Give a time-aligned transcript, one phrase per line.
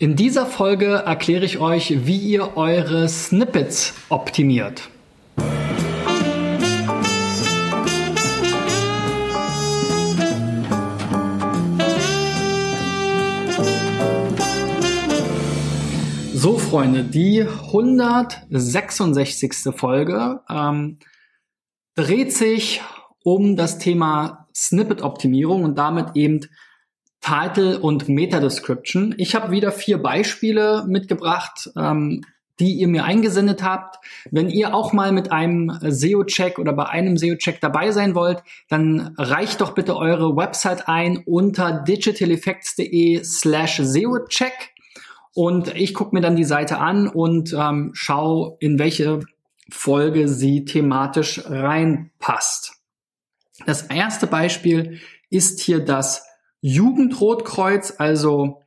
[0.00, 4.88] In dieser Folge erkläre ich euch, wie ihr eure Snippets optimiert.
[16.32, 19.74] So, Freunde, die 166.
[19.74, 21.00] Folge ähm,
[21.96, 22.82] dreht sich
[23.24, 26.42] um das Thema Snippet-Optimierung und damit eben
[27.20, 29.14] Title und Meta-Description.
[29.18, 32.24] Ich habe wieder vier Beispiele mitgebracht, ähm,
[32.60, 33.98] die ihr mir eingesendet habt.
[34.30, 39.14] Wenn ihr auch mal mit einem SEO-Check oder bei einem SEO-Check dabei sein wollt, dann
[39.16, 44.72] reicht doch bitte eure Website ein unter digitaleffects.de slash SEO-Check
[45.34, 49.20] und ich gucke mir dann die Seite an und ähm, schaue, in welche
[49.70, 52.72] Folge sie thematisch reinpasst.
[53.64, 54.98] Das erste Beispiel
[55.30, 56.27] ist hier das
[56.60, 58.62] Jugendrotkreuz, also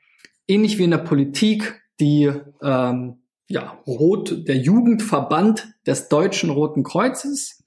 [0.47, 2.31] ähnlich wie in der Politik, die
[2.61, 7.63] ähm, ja, Rot, der Jugendverband des Deutschen Roten Kreuzes.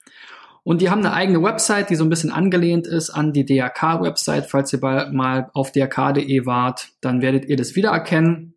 [0.63, 4.47] Und die haben eine eigene Website, die so ein bisschen angelehnt ist an die DRK-Website.
[4.47, 8.55] Falls ihr mal auf drk.de wart, dann werdet ihr das wiedererkennen.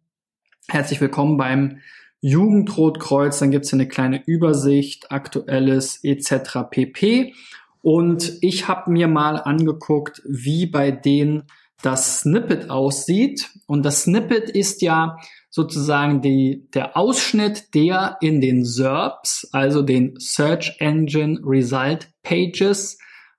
[0.70, 1.80] Herzlich willkommen beim
[2.22, 3.40] Jugendrotkreuz.
[3.40, 6.70] Dann gibt's hier eine kleine Übersicht, aktuelles etc.
[6.72, 7.34] pp.
[7.82, 11.44] Und ich habe mir mal angeguckt, wie bei denen
[11.82, 13.50] das Snippet aussieht.
[13.68, 15.18] Und das Snippet ist ja
[15.50, 22.98] sozusagen die, der Ausschnitt, der in den SERPs, also den Search Engine Result Pages,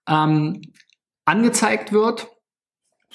[0.09, 0.63] ähm,
[1.25, 2.29] angezeigt wird.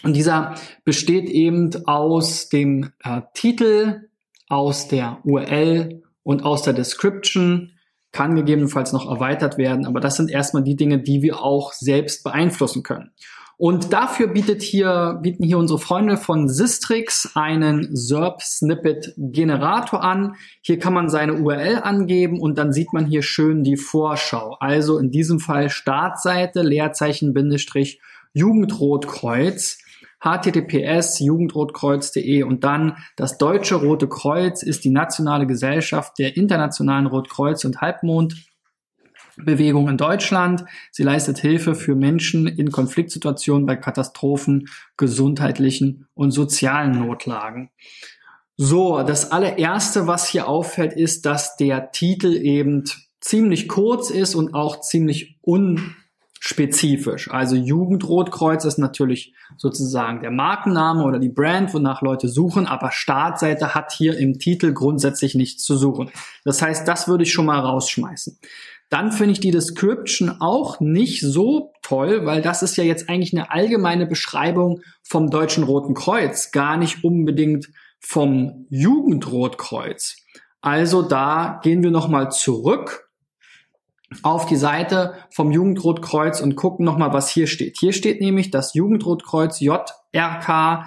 [0.03, 4.09] Und dieser besteht eben aus dem äh, Titel,
[4.47, 7.72] aus der URL und aus der Description
[8.13, 12.23] kann gegebenenfalls noch erweitert werden, aber das sind erstmal die Dinge, die wir auch selbst
[12.23, 13.11] beeinflussen können.
[13.57, 20.35] Und dafür bietet hier, bieten hier unsere Freunde von Sistrix einen SERP-Snippet-Generator an.
[20.61, 24.57] Hier kann man seine URL angeben und dann sieht man hier schön die Vorschau.
[24.59, 28.01] Also in diesem Fall Startseite, Leerzeichen, Bindestrich,
[28.33, 29.77] Jugendrotkreuz
[30.23, 37.65] https jugendrotkreuz.de und dann das Deutsche Rote Kreuz ist die nationale Gesellschaft der internationalen Rotkreuz-
[37.65, 40.63] und Halbmondbewegung in Deutschland.
[40.91, 47.69] Sie leistet Hilfe für Menschen in Konfliktsituationen bei Katastrophen, gesundheitlichen und sozialen Notlagen.
[48.55, 52.85] So, das allererste, was hier auffällt, ist, dass der Titel eben
[53.19, 55.95] ziemlich kurz ist und auch ziemlich un
[56.45, 57.31] spezifisch.
[57.31, 63.73] Also Jugendrotkreuz ist natürlich sozusagen der Markenname oder die Brand, wonach Leute suchen, aber Startseite
[63.73, 66.11] hat hier im Titel grundsätzlich nichts zu suchen.
[66.43, 68.39] Das heißt, das würde ich schon mal rausschmeißen.
[68.89, 73.31] Dann finde ich die Description auch nicht so toll, weil das ist ja jetzt eigentlich
[73.31, 77.69] eine allgemeine Beschreibung vom Deutschen Roten Kreuz, gar nicht unbedingt
[78.01, 80.17] vom Jugendrotkreuz.
[80.59, 83.02] Also da gehen wir nochmal zurück
[84.21, 87.77] auf die Seite vom Jugendrotkreuz und gucken nochmal, was hier steht.
[87.79, 90.85] Hier steht nämlich das Jugendrotkreuz JRK,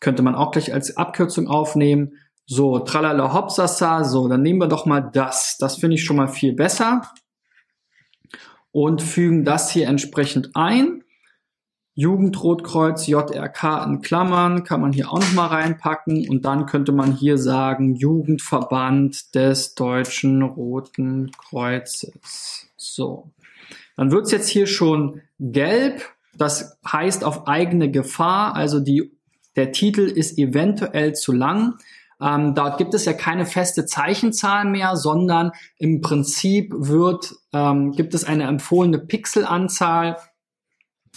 [0.00, 2.18] könnte man auch gleich als Abkürzung aufnehmen.
[2.46, 5.56] So, tralala hopsasa, so, dann nehmen wir doch mal das.
[5.58, 7.02] Das finde ich schon mal viel besser.
[8.70, 11.02] Und fügen das hier entsprechend ein.
[11.98, 17.12] Jugendrotkreuz JRK in Klammern kann man hier auch noch mal reinpacken und dann könnte man
[17.12, 22.65] hier sagen Jugendverband des Deutschen Roten Kreuzes.
[22.76, 23.30] So,
[23.96, 26.02] dann wird's jetzt hier schon gelb.
[26.34, 29.12] Das heißt auf eigene Gefahr, also die,
[29.56, 31.78] der Titel ist eventuell zu lang.
[32.20, 38.14] Ähm, dort gibt es ja keine feste Zeichenzahl mehr, sondern im Prinzip wird, ähm, gibt
[38.14, 40.16] es eine empfohlene Pixelanzahl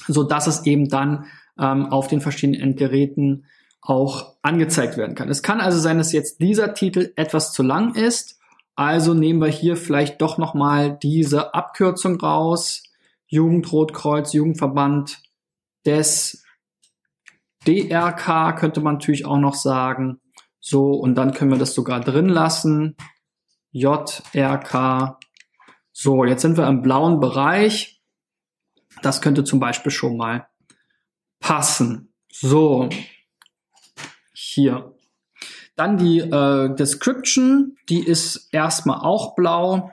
[0.08, 1.26] so dass es eben dann
[1.60, 3.46] ähm, auf den verschiedenen Endgeräten
[3.82, 5.30] auch angezeigt werden kann.
[5.30, 8.39] Es kann also sein, dass jetzt dieser Titel etwas zu lang ist.
[8.80, 12.84] Also nehmen wir hier vielleicht doch nochmal diese Abkürzung raus.
[13.28, 15.22] Jugendrotkreuz, Jugendverband
[15.86, 16.46] des
[17.68, 20.22] DRK könnte man natürlich auch noch sagen.
[20.62, 22.96] So, und dann können wir das sogar drin lassen.
[23.72, 25.20] JRK.
[25.92, 28.02] So, jetzt sind wir im blauen Bereich.
[29.02, 30.48] Das könnte zum Beispiel schon mal
[31.42, 32.14] passen.
[32.32, 32.88] So,
[34.32, 34.96] hier.
[35.80, 39.92] Dann die äh, Description, die ist erstmal auch blau.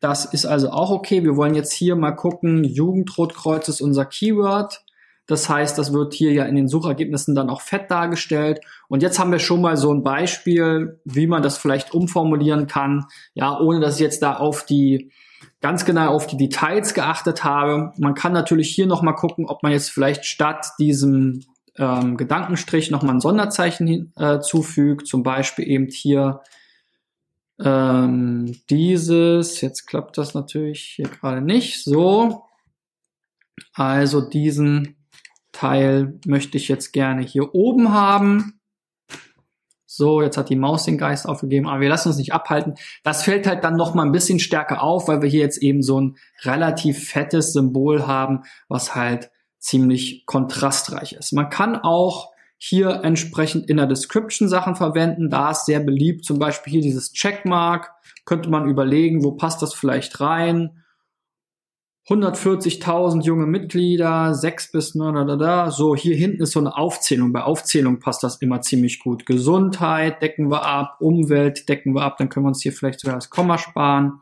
[0.00, 1.24] Das ist also auch okay.
[1.24, 2.64] Wir wollen jetzt hier mal gucken.
[2.64, 4.82] Jugendrotkreuz ist unser Keyword.
[5.26, 8.60] Das heißt, das wird hier ja in den Suchergebnissen dann auch fett dargestellt.
[8.88, 13.04] Und jetzt haben wir schon mal so ein Beispiel, wie man das vielleicht umformulieren kann.
[13.34, 15.12] Ja, ohne dass ich jetzt da auf die
[15.60, 17.92] ganz genau auf die Details geachtet habe.
[17.98, 21.44] Man kann natürlich hier nochmal gucken, ob man jetzt vielleicht statt diesem
[21.78, 26.42] ähm, Gedankenstrich nochmal ein Sonderzeichen hinzufügt, äh, zum Beispiel eben hier
[27.58, 32.44] ähm, dieses, jetzt klappt das natürlich hier gerade nicht, so,
[33.72, 34.96] also diesen
[35.52, 38.60] Teil möchte ich jetzt gerne hier oben haben.
[39.86, 42.74] So, jetzt hat die Maus den Geist aufgegeben, aber wir lassen uns nicht abhalten.
[43.02, 45.82] Das fällt halt dann noch mal ein bisschen stärker auf, weil wir hier jetzt eben
[45.82, 49.30] so ein relativ fettes Symbol haben, was halt
[49.66, 51.32] ziemlich kontrastreich ist.
[51.32, 55.28] Man kann auch hier entsprechend in der Description Sachen verwenden.
[55.28, 57.90] Da ist sehr beliebt, zum Beispiel hier dieses Checkmark.
[58.24, 60.82] Könnte man überlegen, wo passt das vielleicht rein?
[62.08, 65.70] 140.000 junge Mitglieder, 6 bis da, da, da.
[65.72, 67.32] So, hier hinten ist so eine Aufzählung.
[67.32, 69.26] Bei Aufzählung passt das immer ziemlich gut.
[69.26, 73.16] Gesundheit decken wir ab, Umwelt decken wir ab, dann können wir uns hier vielleicht sogar
[73.16, 74.20] das Komma sparen.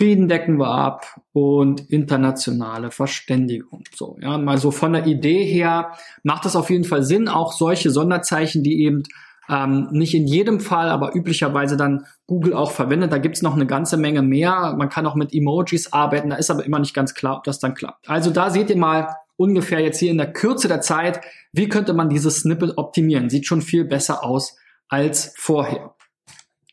[0.00, 3.84] Frieden decken wir ab und internationale Verständigung.
[3.94, 5.92] So, ja, mal so von der Idee her
[6.22, 9.02] macht es auf jeden Fall Sinn, auch solche Sonderzeichen, die eben
[9.50, 13.12] ähm, nicht in jedem Fall, aber üblicherweise dann Google auch verwendet.
[13.12, 14.74] Da gibt's noch eine ganze Menge mehr.
[14.74, 17.58] Man kann auch mit Emojis arbeiten, da ist aber immer nicht ganz klar, ob das
[17.58, 18.08] dann klappt.
[18.08, 21.20] Also da seht ihr mal ungefähr jetzt hier in der Kürze der Zeit,
[21.52, 23.28] wie könnte man dieses Snippet optimieren.
[23.28, 24.56] Sieht schon viel besser aus
[24.88, 25.94] als vorher.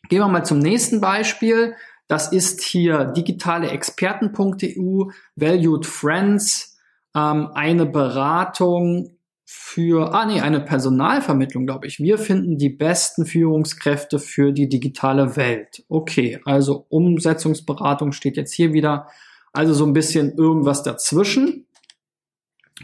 [0.08, 1.74] Gehen wir mal zum nächsten Beispiel.
[2.08, 6.78] Das ist hier digitaleexperten.eu, Valued Friends,
[7.14, 12.00] ähm, eine Beratung für, ah nee, eine Personalvermittlung, glaube ich.
[12.00, 15.84] Wir finden die besten Führungskräfte für die digitale Welt.
[15.88, 19.06] Okay, also Umsetzungsberatung steht jetzt hier wieder.
[19.52, 21.66] Also so ein bisschen irgendwas dazwischen.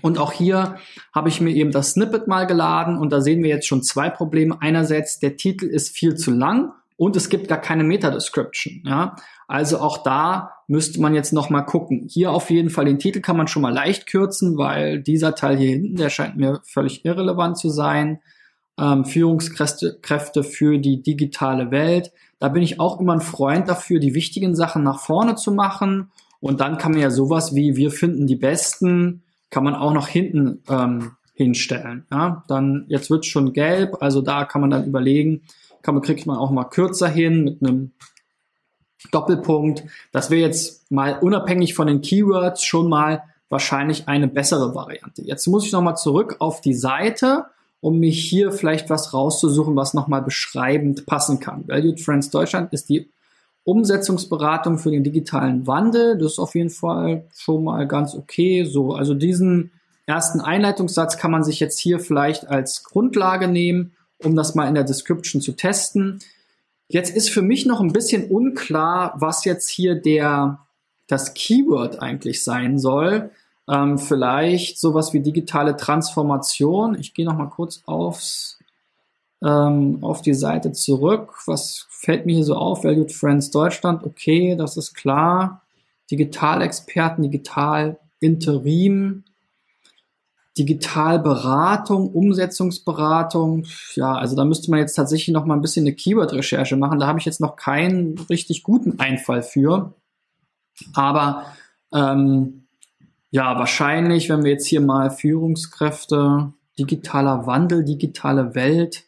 [0.03, 0.77] Und auch hier
[1.15, 4.11] habe ich mir eben das Snippet mal geladen und da sehen wir jetzt schon zwei
[4.11, 4.61] Probleme.
[4.61, 8.83] Einerseits, der Titel ist viel zu lang und es gibt gar keine Meta-Description.
[8.85, 9.17] Ja?
[9.49, 12.07] Also auch da müsste man jetzt noch mal gucken.
[12.09, 15.57] Hier auf jeden Fall den Titel kann man schon mal leicht kürzen, weil dieser Teil
[15.57, 18.21] hier hinten, der scheint mir völlig irrelevant zu sein.
[18.79, 22.13] Ähm, Führungskräfte Kräfte für die digitale Welt.
[22.39, 26.11] Da bin ich auch immer ein Freund dafür, die wichtigen Sachen nach vorne zu machen.
[26.41, 30.09] Und dann kann man ja sowas wie wir finden die Besten, kann man auch noch
[30.09, 32.07] hinten ähm, hinstellen.
[32.11, 32.45] Ja?
[32.49, 35.43] Dann jetzt wird schon gelb, also da kann man dann überlegen,
[35.85, 37.93] kann man, kriegt man auch mal kürzer hin mit einem
[39.13, 39.85] Doppelpunkt.
[40.13, 45.23] Das wäre jetzt mal unabhängig von den Keywords schon mal wahrscheinlich eine bessere Variante.
[45.23, 47.45] Jetzt muss ich nochmal zurück auf die Seite,
[47.81, 51.69] um mich hier vielleicht was rauszusuchen, was nochmal beschreibend passen kann.
[51.69, 53.11] Valued Friends Deutschland ist die
[53.65, 56.17] Umsetzungsberatung für den digitalen Wandel.
[56.17, 58.65] Das ist auf jeden Fall schon mal ganz okay.
[58.65, 59.71] So, also diesen
[60.07, 63.93] ersten Einleitungssatz kann man sich jetzt hier vielleicht als Grundlage nehmen
[64.25, 66.21] um das mal in der Description zu testen.
[66.89, 70.61] Jetzt ist für mich noch ein bisschen unklar, was jetzt hier der,
[71.07, 73.31] das Keyword eigentlich sein soll.
[73.69, 76.99] Ähm, vielleicht sowas wie digitale Transformation.
[76.99, 78.59] Ich gehe noch mal kurz aufs,
[79.43, 81.35] ähm, auf die Seite zurück.
[81.47, 82.85] Was fällt mir hier so auf?
[82.85, 84.05] Valued Friends Deutschland.
[84.05, 85.63] Okay, das ist klar.
[86.11, 89.25] Digitalexperten, Digital Interim.
[90.57, 96.77] Digitalberatung, Umsetzungsberatung, ja, also da müsste man jetzt tatsächlich noch mal ein bisschen eine Keyword-Recherche
[96.77, 97.01] machen.
[97.01, 99.95] Da habe ich jetzt noch keinen richtig guten Einfall für.
[100.95, 101.45] Aber
[101.93, 102.67] ähm,
[103.31, 109.05] ja, wahrscheinlich, wenn wir jetzt hier mal Führungskräfte, digitaler Wandel, digitale Welt,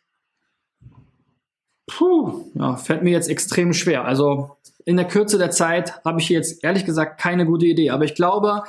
[1.86, 4.04] puh, ja, fällt mir jetzt extrem schwer.
[4.04, 7.90] Also in der Kürze der Zeit habe ich jetzt ehrlich gesagt keine gute Idee.
[7.90, 8.64] Aber ich glaube,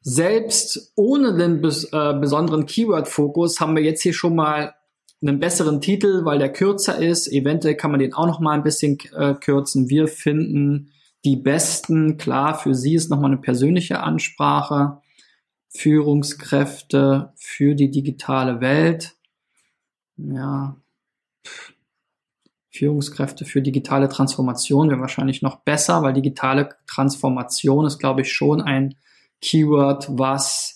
[0.00, 4.74] selbst ohne den bes äh, besonderen Keyword-Fokus haben wir jetzt hier schon mal
[5.20, 7.28] einen besseren Titel, weil der kürzer ist.
[7.28, 9.88] Eventuell kann man den auch noch mal ein bisschen äh, kürzen.
[9.88, 10.92] Wir finden
[11.24, 12.16] die besten.
[12.16, 15.00] Klar, für Sie ist noch mal eine persönliche Ansprache.
[15.70, 19.16] Führungskräfte für die digitale Welt.
[20.16, 20.76] Ja.
[22.70, 28.60] Führungskräfte für digitale Transformation wäre wahrscheinlich noch besser, weil digitale Transformation ist, glaube ich, schon
[28.60, 28.94] ein
[29.40, 30.74] Keyword, was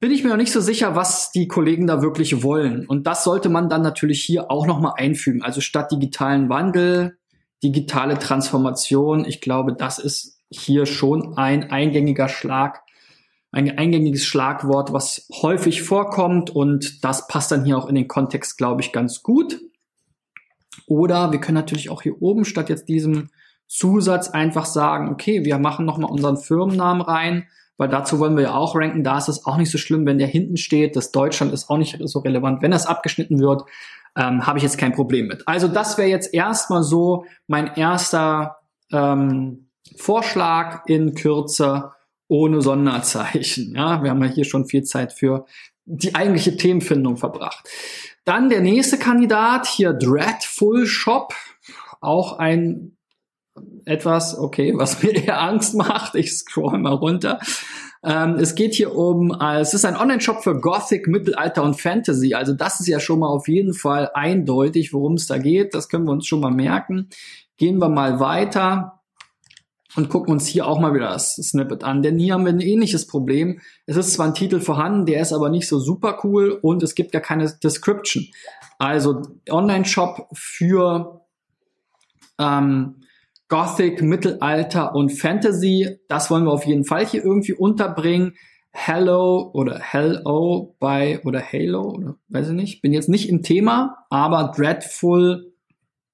[0.00, 2.86] bin ich mir noch nicht so sicher, was die Kollegen da wirklich wollen.
[2.86, 5.42] Und das sollte man dann natürlich hier auch nochmal einfügen.
[5.42, 7.18] Also statt digitalen Wandel
[7.62, 9.24] digitale Transformation.
[9.24, 12.82] Ich glaube, das ist hier schon ein eingängiger Schlag,
[13.50, 18.58] ein eingängiges Schlagwort, was häufig vorkommt und das passt dann hier auch in den Kontext,
[18.58, 19.60] glaube ich, ganz gut.
[20.86, 23.30] Oder wir können natürlich auch hier oben statt jetzt diesem
[23.66, 28.54] Zusatz einfach sagen, okay, wir machen nochmal unseren Firmennamen rein, weil dazu wollen wir ja
[28.54, 29.04] auch ranken.
[29.04, 30.96] Da ist es auch nicht so schlimm, wenn der hinten steht.
[30.96, 32.62] Das Deutschland ist auch nicht so relevant.
[32.62, 33.64] Wenn das abgeschnitten wird,
[34.16, 35.46] ähm, habe ich jetzt kein Problem mit.
[35.46, 38.56] Also das wäre jetzt erstmal so mein erster
[38.90, 41.92] ähm, Vorschlag in Kürze
[42.28, 43.74] ohne Sonderzeichen.
[43.74, 45.46] Ja, wir haben ja hier schon viel Zeit für
[45.86, 47.68] die eigentliche Themenfindung verbracht.
[48.24, 51.32] Dann der nächste Kandidat, hier Dreadful Shop.
[52.00, 52.96] Auch ein
[53.86, 56.14] etwas, okay, was mir eher Angst macht.
[56.14, 57.40] Ich scroll mal runter.
[58.04, 62.34] Ähm, es geht hier um, äh, es ist ein Online-Shop für Gothic, Mittelalter und Fantasy.
[62.34, 65.74] Also das ist ja schon mal auf jeden Fall eindeutig, worum es da geht.
[65.74, 67.08] Das können wir uns schon mal merken.
[67.56, 68.97] Gehen wir mal weiter
[69.96, 72.02] und gucken uns hier auch mal wieder das Snippet an.
[72.02, 73.60] Denn hier haben wir ein ähnliches Problem.
[73.86, 76.94] Es ist zwar ein Titel vorhanden, der ist aber nicht so super cool und es
[76.94, 78.26] gibt ja keine Description.
[78.78, 81.22] Also Online-Shop für
[82.38, 82.96] ähm,
[83.48, 85.98] Gothic, Mittelalter und Fantasy.
[86.08, 88.34] Das wollen wir auf jeden Fall hier irgendwie unterbringen.
[88.70, 92.82] Hello oder Hello bei oder Halo oder weiß ich nicht.
[92.82, 95.54] Bin jetzt nicht im Thema, aber Dreadful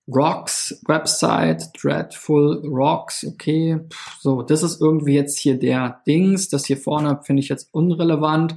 [0.06, 3.80] Rocks Website, Dreadful Rocks, okay.
[4.20, 6.48] So, das ist irgendwie jetzt hier der Dings.
[6.48, 8.56] Das hier vorne finde ich jetzt unrelevant.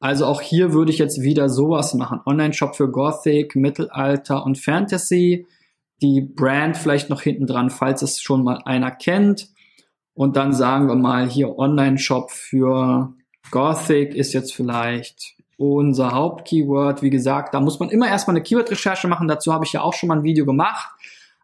[0.00, 2.20] Also auch hier würde ich jetzt wieder sowas machen.
[2.24, 5.46] Online-Shop für Gothic, Mittelalter und Fantasy
[6.00, 9.48] die Brand vielleicht noch hinten dran, falls es schon mal einer kennt.
[10.14, 13.14] Und dann sagen wir mal hier Online-Shop für
[13.50, 17.02] Gothic ist jetzt vielleicht unser Hauptkeyword.
[17.02, 19.28] Wie gesagt, da muss man immer erstmal eine Keyword-Recherche machen.
[19.28, 20.88] Dazu habe ich ja auch schon mal ein Video gemacht.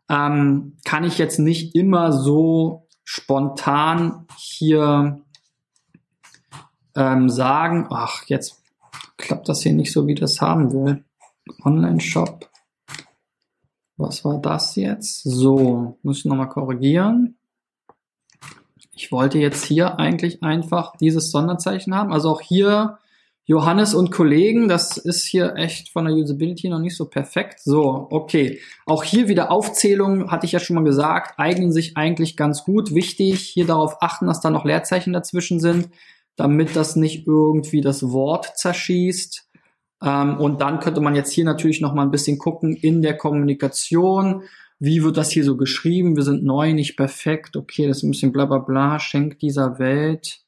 [0.09, 5.21] Ähm, kann ich jetzt nicht immer so spontan hier
[6.97, 8.63] ähm, sagen, ach, jetzt
[9.19, 11.05] klappt das hier nicht so, wie das haben will.
[11.63, 12.49] Online-Shop
[13.97, 15.23] was war das jetzt?
[15.23, 17.37] So, muss ich nochmal korrigieren.
[18.93, 22.13] Ich wollte jetzt hier eigentlich einfach dieses Sonderzeichen haben.
[22.13, 22.99] Also auch hier
[23.47, 27.61] Johannes und Kollegen, das ist hier echt von der Usability noch nicht so perfekt.
[27.61, 28.61] So, okay.
[28.87, 32.95] Auch hier wieder Aufzählung, hatte ich ja schon mal gesagt, eignen sich eigentlich ganz gut.
[32.95, 35.91] Wichtig, hier darauf achten, dass da noch Leerzeichen dazwischen sind,
[36.37, 39.47] damit das nicht irgendwie das Wort zerschießt.
[40.03, 43.17] Ähm, und dann könnte man jetzt hier natürlich noch mal ein bisschen gucken in der
[43.17, 44.45] Kommunikation.
[44.79, 46.17] Wie wird das hier so geschrieben?
[46.17, 47.57] Wir sind neu, nicht perfekt.
[47.57, 48.99] Okay, das ist ein bisschen bla bla bla.
[48.99, 50.44] Schenkt dieser Welt.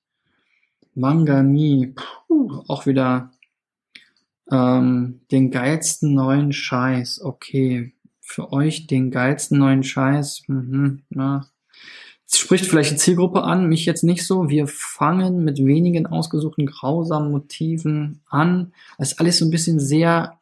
[0.97, 1.95] Mangami.
[1.95, 3.31] Puh, auch wieder
[4.51, 7.21] ähm, den geilsten neuen Scheiß.
[7.23, 7.93] Okay.
[8.21, 10.43] Für euch den geilsten neuen Scheiß.
[10.49, 11.47] Mhm, na,
[12.35, 14.49] spricht vielleicht die Zielgruppe an, mich jetzt nicht so.
[14.49, 18.73] Wir fangen mit wenigen ausgesuchten grausamen Motiven an.
[18.99, 20.39] Das ist alles so ein bisschen sehr,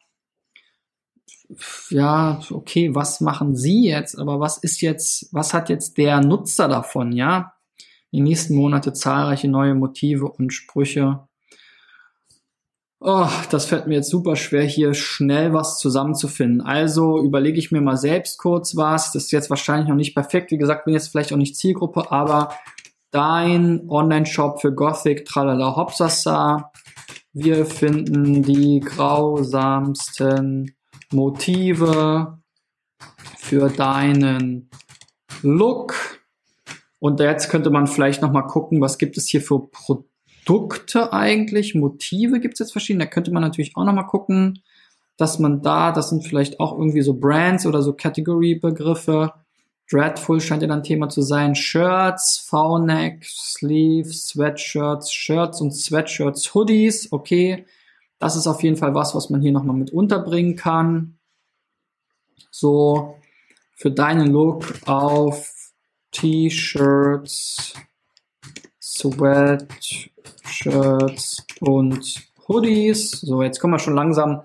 [1.89, 4.17] ja, okay, was machen Sie jetzt?
[4.17, 7.54] Aber was ist jetzt, was hat jetzt der Nutzer davon, ja?
[8.15, 11.27] Die nächsten Monate zahlreiche neue Motive und Sprüche
[13.01, 16.61] Oh, das fällt mir jetzt super schwer, hier schnell was zusammenzufinden.
[16.61, 19.11] Also überlege ich mir mal selbst kurz was.
[19.11, 20.51] Das ist jetzt wahrscheinlich noch nicht perfekt.
[20.51, 22.55] Wie gesagt, bin jetzt vielleicht auch nicht Zielgruppe, aber
[23.11, 26.71] dein Online-Shop für Gothic, tralala, hopsasa.
[27.33, 30.73] Wir finden die grausamsten
[31.11, 32.39] Motive
[33.37, 34.69] für deinen
[35.43, 36.14] Look.
[37.05, 40.09] Und jetzt könnte man vielleicht noch mal gucken, was gibt es hier für Produkte
[40.43, 43.05] Produkte eigentlich, Motive gibt es jetzt verschiedene.
[43.05, 44.63] Da könnte man natürlich auch nochmal gucken,
[45.17, 49.33] dass man da, das sind vielleicht auch irgendwie so Brands oder so Category-Begriffe.
[49.89, 51.53] Dreadful scheint ja dann Thema zu sein.
[51.53, 57.11] Shirts, V-Neck, Sleeves, Sweatshirts, Shirts und Sweatshirts, Hoodies.
[57.11, 57.65] Okay,
[58.17, 61.17] das ist auf jeden Fall was, was man hier nochmal mit unterbringen kann.
[62.51, 63.15] So,
[63.75, 65.54] für deinen Look auf
[66.15, 67.73] T-Shirts,
[68.81, 69.67] Sweat,
[70.45, 72.15] Shirts und
[72.47, 73.11] Hoodies.
[73.11, 74.43] So, jetzt kommen wir schon langsam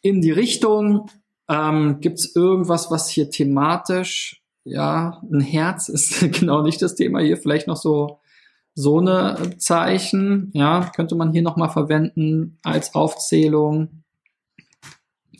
[0.00, 1.10] in die Richtung.
[1.46, 7.20] Ähm, Gibt es irgendwas, was hier thematisch, ja, ein Herz ist genau nicht das Thema
[7.20, 7.36] hier.
[7.36, 8.20] Vielleicht noch so
[8.76, 14.02] so eine Zeichen, ja, könnte man hier nochmal verwenden als Aufzählung.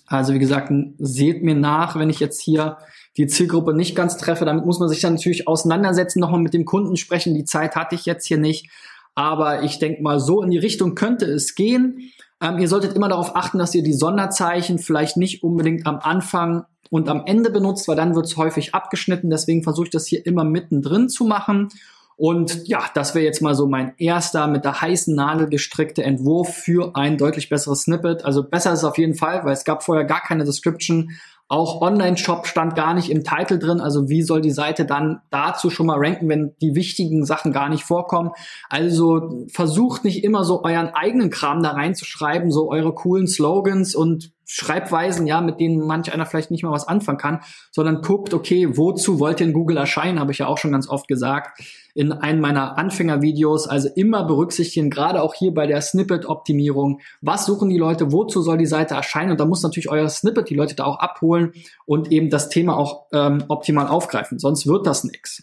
[0.07, 2.77] Also wie gesagt, seht mir nach, wenn ich jetzt hier
[3.17, 4.45] die Zielgruppe nicht ganz treffe.
[4.45, 7.35] Damit muss man sich dann natürlich auseinandersetzen, nochmal mit dem Kunden sprechen.
[7.35, 8.69] Die Zeit hatte ich jetzt hier nicht.
[9.15, 12.11] Aber ich denke mal, so in die Richtung könnte es gehen.
[12.41, 16.65] Ähm, ihr solltet immer darauf achten, dass ihr die Sonderzeichen vielleicht nicht unbedingt am Anfang
[16.91, 19.31] und am Ende benutzt, weil dann wird es häufig abgeschnitten.
[19.31, 21.69] Deswegen versuche ich das hier immer mittendrin zu machen.
[22.17, 26.55] Und ja, das wäre jetzt mal so mein erster mit der heißen Nadel gestrickte Entwurf
[26.55, 28.25] für ein deutlich besseres Snippet.
[28.25, 31.11] Also besser ist es auf jeden Fall, weil es gab vorher gar keine Description.
[31.55, 33.81] Auch Online-Shop stand gar nicht im Titel drin.
[33.81, 37.69] Also wie soll die Seite dann dazu schon mal ranken, wenn die wichtigen Sachen gar
[37.69, 38.33] nicht vorkommen?
[38.69, 44.33] Also versucht nicht immer so euren eigenen Kram da reinzuschreiben, so eure coolen Slogans und
[44.55, 47.41] Schreibweisen, ja, mit denen manch einer vielleicht nicht mal was anfangen kann,
[47.73, 50.89] sondern guckt, okay, wozu wollt ihr in Google erscheinen, habe ich ja auch schon ganz
[50.89, 51.61] oft gesagt
[51.93, 53.67] in einem meiner Anfängervideos.
[53.67, 58.57] Also immer berücksichtigen, gerade auch hier bei der Snippet-Optimierung, was suchen die Leute, wozu soll
[58.57, 61.53] die Seite erscheinen und da muss natürlich euer Snippet die Leute da auch abholen
[61.85, 65.43] und eben das Thema auch ähm, optimal aufgreifen, sonst wird das nichts.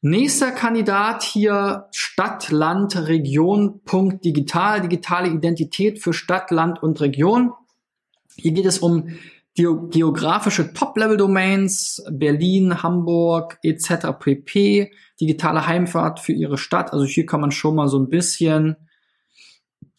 [0.00, 7.52] Nächster Kandidat hier Stadt, Land, Region, Punkt digital, digitale Identität für Stadt, Land und Region.
[8.36, 9.08] Hier geht es um
[9.54, 14.06] geografische Top-Level-Domains, Berlin, Hamburg etc.
[14.18, 14.90] pp.
[15.20, 16.92] Digitale Heimfahrt für ihre Stadt.
[16.92, 18.76] Also hier kann man schon mal so ein bisschen,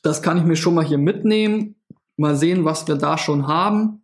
[0.02, 1.76] das kann ich mir schon mal hier mitnehmen.
[2.18, 4.04] Mal sehen, was wir da schon haben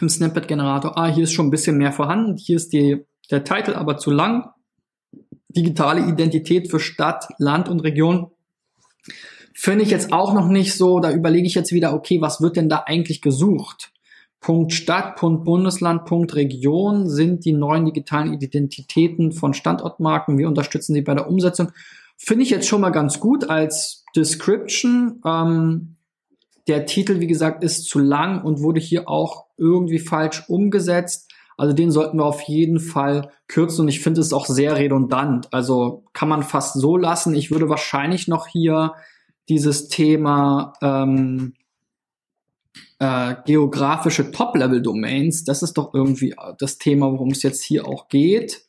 [0.00, 0.98] im Snippet-Generator.
[0.98, 2.36] Ah, hier ist schon ein bisschen mehr vorhanden.
[2.36, 4.50] Hier ist die, der Titel aber zu lang.
[5.48, 8.30] Digitale Identität für Stadt, Land und Region.
[9.58, 11.00] Finde ich jetzt auch noch nicht so.
[11.00, 13.90] Da überlege ich jetzt wieder, okay, was wird denn da eigentlich gesucht?
[14.38, 20.36] Punkt Stadt, Punkt Bundesland, Punkt Region sind die neuen digitalen Identitäten von Standortmarken.
[20.36, 21.72] Wir unterstützen sie bei der Umsetzung.
[22.18, 25.22] Finde ich jetzt schon mal ganz gut als Description.
[25.24, 25.96] Ähm,
[26.68, 31.32] der Titel, wie gesagt, ist zu lang und wurde hier auch irgendwie falsch umgesetzt.
[31.56, 35.48] Also den sollten wir auf jeden Fall kürzen und ich finde es auch sehr redundant.
[35.50, 37.34] Also kann man fast so lassen.
[37.34, 38.92] Ich würde wahrscheinlich noch hier
[39.48, 41.54] dieses Thema ähm,
[42.98, 48.62] äh, geografische Top-Level-Domains, das ist doch irgendwie das Thema, worum es jetzt hier auch geht.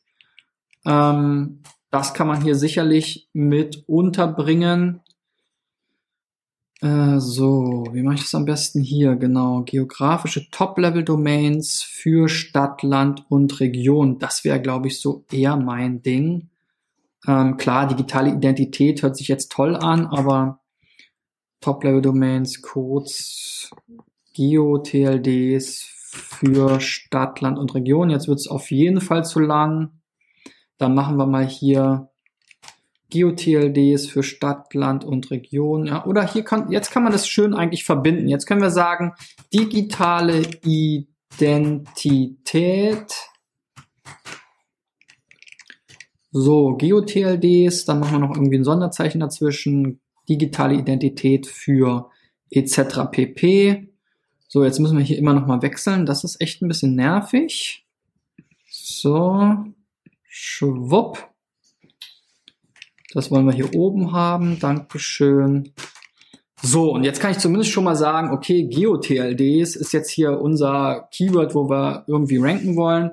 [0.86, 5.02] Ähm, das kann man hier sicherlich mit unterbringen.
[6.82, 9.16] Äh, so, wie mache ich das am besten hier?
[9.16, 14.20] Genau, geografische Top-Level-Domains für Stadt, Land und Region.
[14.20, 16.50] Das wäre, glaube ich, so eher mein Ding.
[17.26, 20.60] Ähm, klar, digitale Identität hört sich jetzt toll an, aber
[21.68, 23.72] Top-Level-Domains, Codes,
[24.34, 28.10] Geo-TLDs für Stadt, Land und Region.
[28.10, 30.00] Jetzt wird es auf jeden Fall zu lang.
[30.78, 32.10] Dann machen wir mal hier
[33.10, 35.88] Geo-TLDs für Stadt, Land und Region.
[35.88, 38.30] Ja, oder hier kann, jetzt kann man das schön eigentlich verbinden.
[38.30, 39.12] Jetzt können wir sagen,
[39.54, 41.84] digitale Identität.
[46.32, 52.10] So, Geo-TLDs, dann machen wir noch irgendwie ein Sonderzeichen dazwischen digitale Identität für
[52.52, 53.12] etc.
[53.12, 53.90] pp.
[54.48, 56.06] So, jetzt müssen wir hier immer noch mal wechseln.
[56.06, 57.86] Das ist echt ein bisschen nervig.
[58.70, 59.58] So,
[60.28, 61.30] schwupp.
[63.14, 64.60] Das wollen wir hier oben haben.
[64.60, 65.74] Dankeschön.
[66.62, 71.08] So, und jetzt kann ich zumindest schon mal sagen, okay, GeoTLDs ist jetzt hier unser
[71.12, 73.12] Keyword, wo wir irgendwie ranken wollen.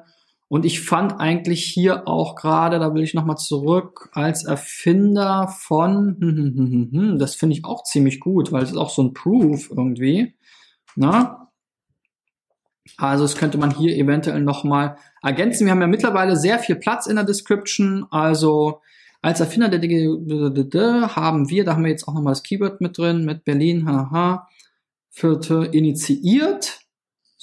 [0.55, 6.17] Und ich fand eigentlich hier auch gerade, da will ich nochmal zurück, als Erfinder von,
[6.21, 8.91] hm, hm, hm, hm, hm, das finde ich auch ziemlich gut, weil es ist auch
[8.91, 10.37] so ein Proof irgendwie.
[10.95, 11.51] Na?
[12.97, 15.65] Also das könnte man hier eventuell nochmal ergänzen.
[15.65, 18.07] Wir haben ja mittlerweile sehr viel Platz in der Description.
[18.13, 18.81] Also
[19.23, 22.97] als Erfinder der DG haben wir, da haben wir jetzt auch nochmal das Keyword mit
[22.97, 24.47] drin, mit Berlin, haha,
[25.11, 26.84] vierte initiiert.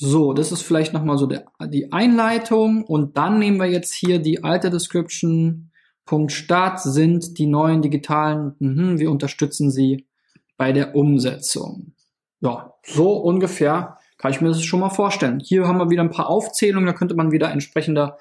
[0.04, 4.18] So, das ist vielleicht nochmal so der, die Einleitung und dann nehmen wir jetzt hier
[4.18, 5.70] die alte Description.
[6.08, 10.08] Punkt Start sind die neuen digitalen, mh, wir unterstützen sie
[10.58, 11.94] bei der Umsetzung.
[12.40, 15.40] Ja, so ungefähr kann ich mir das schon mal vorstellen.
[15.40, 18.16] Hier haben wir wieder ein paar Aufzählungen, da könnte man wieder entsprechende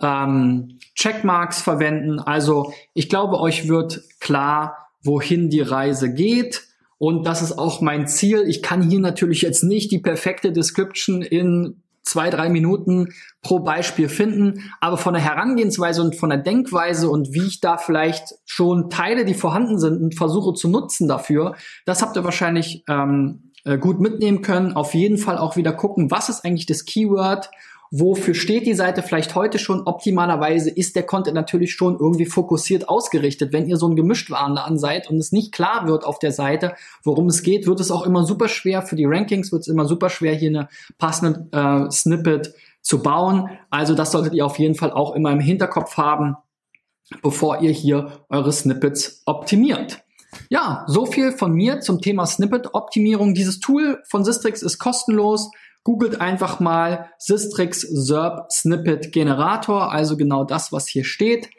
[0.00, 2.20] ähm, Checkmarks verwenden.
[2.20, 6.62] Also ich glaube, euch wird klar, wohin die Reise geht.
[7.04, 8.44] Und das ist auch mein Ziel.
[8.46, 13.08] Ich kann hier natürlich jetzt nicht die perfekte Description in zwei, drei Minuten
[13.42, 17.76] pro Beispiel finden, aber von der Herangehensweise und von der Denkweise und wie ich da
[17.76, 22.84] vielleicht schon Teile, die vorhanden sind, und versuche zu nutzen dafür, das habt ihr wahrscheinlich
[22.88, 24.72] ähm, äh, gut mitnehmen können.
[24.72, 27.50] Auf jeden Fall auch wieder gucken, was ist eigentlich das Keyword
[27.96, 29.82] Wofür steht die Seite vielleicht heute schon?
[29.86, 33.52] Optimalerweise ist der Content natürlich schon irgendwie fokussiert ausgerichtet.
[33.52, 37.28] Wenn ihr so ein Gemischtwarenladen seid und es nicht klar wird auf der Seite, worum
[37.28, 40.10] es geht, wird es auch immer super schwer für die Rankings, wird es immer super
[40.10, 43.48] schwer, hier eine passende äh, Snippet zu bauen.
[43.70, 46.34] Also das solltet ihr auf jeden Fall auch immer im Hinterkopf haben,
[47.22, 50.02] bevor ihr hier eure Snippets optimiert.
[50.48, 53.34] Ja, so viel von mir zum Thema Snippet-Optimierung.
[53.34, 55.52] Dieses Tool von Sistrix ist kostenlos.
[55.84, 61.50] Googelt einfach mal Sistrix SERP Snippet Generator, also genau das, was hier steht.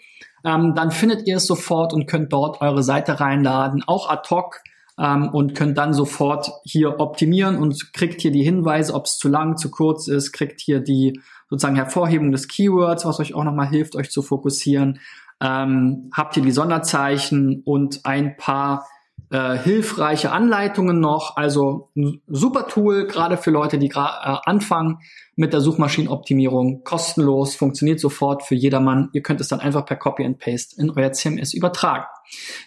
[0.43, 4.61] Ähm, dann findet ihr es sofort und könnt dort eure Seite reinladen, auch ad hoc
[4.99, 9.27] ähm, und könnt dann sofort hier optimieren und kriegt hier die Hinweise, ob es zu
[9.27, 13.69] lang, zu kurz ist, kriegt hier die sozusagen Hervorhebung des Keywords, was euch auch nochmal
[13.69, 14.99] hilft, euch zu fokussieren.
[15.41, 18.87] Ähm, habt ihr die Sonderzeichen und ein paar
[19.29, 21.35] äh, hilfreiche Anleitungen noch.
[21.37, 24.99] Also ein super Tool, gerade für Leute, die äh, anfangen
[25.35, 26.83] mit der Suchmaschinenoptimierung.
[26.83, 29.09] Kostenlos, funktioniert sofort für jedermann.
[29.13, 32.05] Ihr könnt es dann einfach per Copy and Paste in euer CMS übertragen.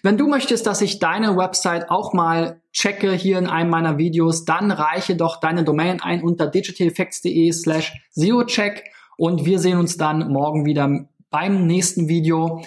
[0.02, 4.44] Wenn du möchtest, dass ich deine Website auch mal checke hier in einem meiner Videos,
[4.44, 8.84] dann reiche doch deine Domain ein unter digitaleffects.de slash SEOcheck
[9.16, 12.62] und wir sehen uns dann morgen wieder beim nächsten Video.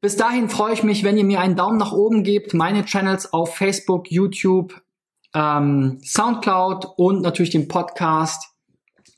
[0.00, 3.32] Bis dahin freue ich mich, wenn ihr mir einen Daumen nach oben gebt, meine Channels
[3.32, 4.80] auf Facebook, YouTube,
[5.34, 8.54] ähm, Soundcloud und natürlich den Podcast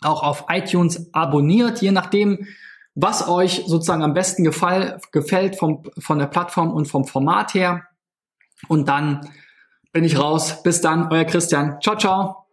[0.00, 2.46] auch auf iTunes abonniert, je nachdem,
[2.94, 7.86] was euch sozusagen am besten gefall, gefällt vom, von der Plattform und vom Format her.
[8.68, 9.28] Und dann
[9.92, 10.62] bin ich raus.
[10.62, 11.80] Bis dann, euer Christian.
[11.80, 12.49] Ciao, ciao.